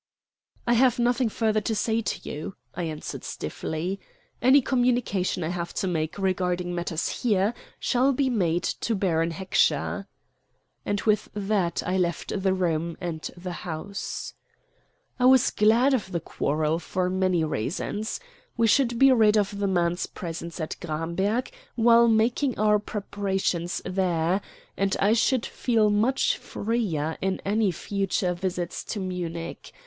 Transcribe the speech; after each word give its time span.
"I 0.65 0.73
have 0.73 0.97
nothing 0.97 1.29
further 1.29 1.61
to 1.61 1.75
say 1.75 2.01
to 2.01 2.27
you," 2.27 2.55
I 2.73 2.85
answered 2.85 3.23
stiffly. 3.23 3.99
"Any 4.41 4.59
communication 4.59 5.43
I 5.43 5.49
have 5.49 5.75
to 5.75 5.87
make 5.87 6.17
regarding 6.17 6.73
matters 6.73 7.21
here 7.21 7.53
shall 7.79 8.11
be 8.11 8.27
made 8.27 8.63
to 8.63 8.95
Baron 8.95 9.29
Heckscher." 9.31 10.07
And 10.87 11.01
with 11.01 11.29
that 11.35 11.83
I 11.85 11.97
left 11.97 12.33
the 12.41 12.51
room 12.55 12.97
and 12.99 13.21
the 13.37 13.51
house. 13.61 14.33
I 15.19 15.25
was 15.25 15.51
glad 15.51 15.93
of 15.93 16.11
the 16.11 16.19
quarrel 16.19 16.79
for 16.79 17.07
many 17.07 17.43
reasons. 17.43 18.19
We 18.57 18.65
should 18.65 18.97
be 18.97 19.11
rid 19.11 19.37
of 19.37 19.59
the 19.59 19.67
man's 19.67 20.07
presence 20.07 20.59
at 20.59 20.77
Gramberg 20.79 21.51
while 21.75 22.07
making 22.07 22.57
our 22.57 22.79
preparations 22.79 23.83
there; 23.85 24.41
and 24.75 24.97
I 24.99 25.13
should 25.13 25.45
feel 25.45 25.91
much 25.91 26.37
freer 26.37 27.19
in 27.21 27.39
any 27.45 27.69
future 27.71 28.33
visits 28.33 28.83
to 28.85 28.99
Munich. 28.99 29.71